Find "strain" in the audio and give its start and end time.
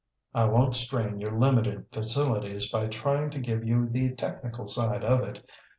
0.75-1.19